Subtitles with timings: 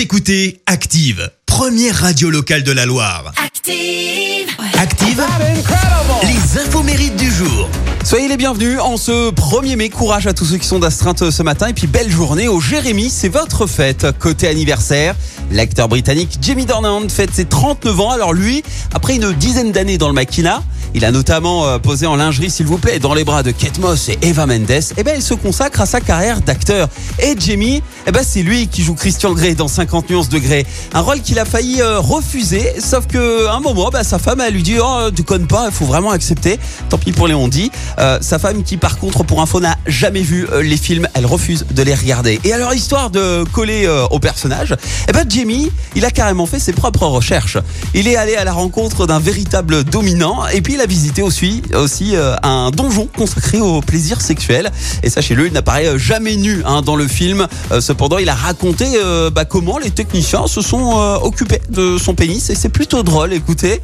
[0.00, 3.34] Vous écoutez Active, première radio locale de la Loire.
[3.36, 4.48] Active.
[4.78, 5.22] Active,
[6.22, 7.68] les infos mérites du jour.
[8.02, 9.90] Soyez les bienvenus en ce 1er mai.
[9.90, 11.66] Courage à tous ceux qui sont d'astreinte ce matin.
[11.66, 14.06] Et puis belle journée au Jérémy, c'est votre fête.
[14.18, 15.14] Côté anniversaire,
[15.50, 18.10] l'acteur britannique Jamie Dornan fête ses 39 ans.
[18.10, 18.62] Alors lui,
[18.94, 20.62] après une dizaine d'années dans le maquina,
[20.94, 23.78] il a notamment euh, posé en lingerie, s'il vous plaît, dans les bras de Kate
[23.78, 24.70] Moss et Eva Mendes.
[24.96, 26.88] Et ben, il se consacre à sa carrière d'acteur.
[27.20, 30.66] Et Jamie, eh ben, c'est lui qui joue Christian Grey dans 50 nuances de Grey.
[30.92, 34.54] Un rôle qu'il a failli euh, refuser, sauf que un moment, bah, sa femme, elle
[34.54, 36.58] lui dit, oh, tu connais pas, il faut vraiment accepter.
[36.88, 37.70] Tant pis pour les on dit.
[37.98, 41.66] Euh, sa femme, qui par contre, pour info, n'a jamais vu les films, elle refuse
[41.70, 42.40] de les regarder.
[42.44, 44.74] Et alors, histoire de coller au personnage,
[45.08, 47.58] eh ben, Jamie, il a carrément fait ses propres recherches.
[47.94, 51.62] Il est allé à la rencontre d'un véritable dominant, et puis a visité aussi,
[52.14, 54.70] euh, un donjon consacré au plaisir sexuel.
[55.02, 57.46] Et sachez-le, il n'apparaît euh, jamais nu hein, dans le film.
[57.70, 58.86] Euh, cependant, il a raconté
[59.32, 63.32] bah, comment les techniciens se sont occupés de son pénis, et c'est plutôt drôle.
[63.32, 63.80] Écoutez.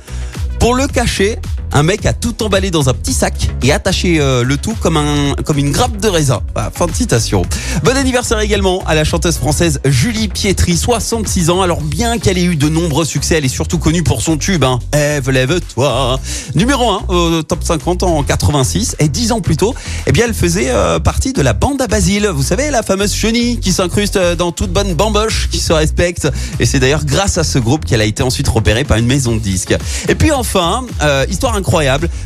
[0.59, 1.39] Pour le cacher,
[1.77, 4.97] un mec a tout emballé dans un petit sac et attaché euh, le tout comme,
[4.97, 6.41] un, comme une grappe de raisin.
[6.55, 7.43] Voilà, fin de citation.
[7.85, 11.61] Bon anniversaire également à la chanteuse française Julie Pietri, 66 ans.
[11.61, 14.65] Alors bien qu'elle ait eu de nombreux succès, elle est surtout connue pour son tube,
[14.65, 14.79] hein.
[14.93, 16.19] Ève, lève-toi.
[16.55, 18.97] Numéro 1 au top 50 en 86.
[18.99, 19.75] Et 10 ans plus tôt,
[20.07, 22.27] eh bien, elle faisait euh, partie de la bande à Basile.
[22.29, 26.27] Vous savez, la fameuse chenille qui s'incruste euh, dans toute bonne bamboche, qui se respecte.
[26.59, 29.35] Et c'est d'ailleurs grâce à ce groupe qu'elle a été ensuite repérée par une maison
[29.35, 29.77] de disques.
[30.09, 31.66] Et puis enfin, euh, histoire incroyable,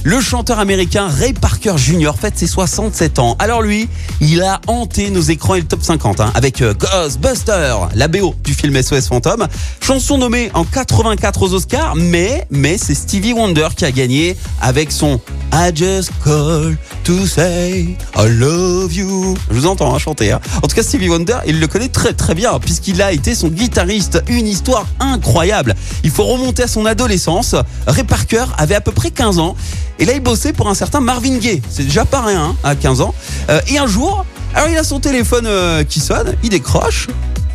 [0.05, 2.13] le chanteur américain Ray Parker Jr.
[2.21, 3.37] fête ses 67 ans.
[3.39, 3.89] Alors lui,
[4.21, 8.35] il a hanté nos écrans et le top 50 hein, avec euh, Ghostbusters, la BO
[8.45, 9.47] du film SOS Fantôme,
[9.81, 14.93] chanson nommée en 84 aux Oscars, mais mais c'est Stevie Wonder qui a gagné avec
[14.93, 15.21] son
[15.53, 19.37] I just call to say I love you.
[19.51, 20.33] Je vous entends hein, chanter.
[20.33, 20.41] Hein.
[20.63, 23.49] En tout cas, Stevie Wonder, il le connaît très très bien puisqu'il a été son
[23.49, 24.23] guitariste.
[24.29, 25.75] Une histoire incroyable.
[26.05, 27.55] Il faut remonter à son adolescence.
[27.87, 29.57] Ray Parker avait à peu près 15 ans
[29.99, 31.63] et là il bossait pour un certain Marvin Gaye.
[31.71, 33.15] C'est déjà pas rien hein, à 15 ans.
[33.49, 34.25] Euh, et un jour,
[34.55, 37.09] alors il a son téléphone euh, qui sonne, il décroche.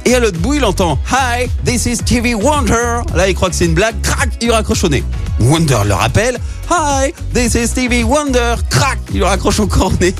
[0.07, 3.01] Et à l'autre bout, il entend Hi, this is Stevie Wonder.
[3.15, 3.95] Là, il croit que c'est une blague.
[4.03, 5.03] Crac, il raccroche au nez.
[5.39, 6.37] Wonder le rappelle.
[6.67, 8.55] Hi, this is Stevie Wonder.
[8.69, 9.67] Crac, il le raccroche au
[9.99, 10.15] nez.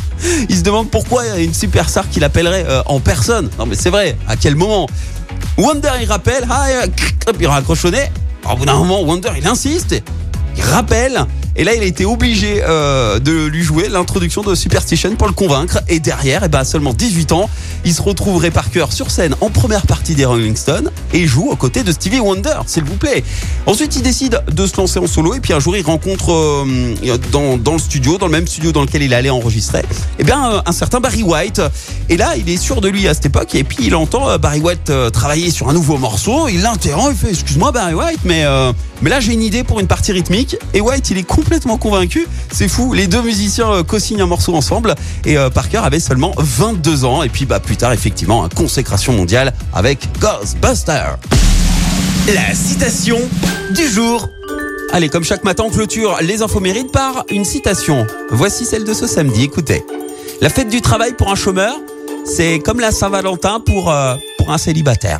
[0.47, 3.49] Il se demande pourquoi il y a une superstar qui l'appellerait euh, en personne.
[3.57, 4.15] Non, mais c'est vrai.
[4.27, 4.87] À quel moment?
[5.57, 6.43] Wonder, il rappelle.
[6.43, 6.87] Hi, euh,
[7.27, 8.11] hop, il raccroche au nez.
[8.47, 9.95] Au bout d'un moment, Wonder, il insiste.
[10.55, 11.25] Il rappelle.
[11.57, 15.33] Et là, il a été obligé euh, de lui jouer l'introduction de Superstition pour le
[15.33, 15.79] convaincre.
[15.87, 17.49] Et derrière, eh ben, à seulement 18 ans,
[17.85, 21.49] il se retrouve Ray Parker sur scène en première partie des Rolling Stones et joue
[21.49, 23.23] aux côtés de Stevie Wonder, s'il vous plaît.
[23.67, 26.93] Ensuite, il décide de se lancer en solo et puis un jour, il rencontre euh,
[27.31, 29.83] dans, dans le studio, dans le même studio dans lequel il allait enregistrer,
[30.19, 31.61] eh bien, euh, un certain Barry White.
[32.09, 34.59] Et là, il est sûr de lui à cette époque et puis il entend Barry
[34.59, 36.49] White travailler sur un nouveau morceau.
[36.49, 38.43] Il l'interrompt, il fait Excuse-moi, Barry White, mais,
[39.01, 40.57] mais là, j'ai une idée pour une partie rythmique.
[40.73, 42.27] Et White, il est complètement convaincu.
[42.51, 42.93] C'est fou.
[42.93, 44.95] Les deux musiciens euh, co-signent un morceau ensemble.
[45.25, 47.21] Et euh, Parker avait seulement 22 ans.
[47.21, 51.19] Et puis, bah, plus tard, effectivement, une consécration mondiale avec Ghostbusters.
[52.33, 53.19] La citation
[53.75, 54.27] du jour.
[54.91, 58.07] Allez, comme chaque matin, on clôture les infos mérites par une citation.
[58.31, 59.43] Voici celle de ce samedi.
[59.43, 59.85] Écoutez.
[60.41, 61.75] La fête du travail pour un chômeur,
[62.25, 65.19] c'est comme la Saint-Valentin pour, euh, pour un célibataire.